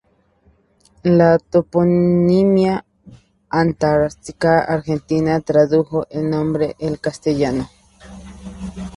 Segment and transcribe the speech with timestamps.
[1.17, 2.85] La toponimia
[3.49, 7.69] antártica argentina tradujo el nombre al castellano.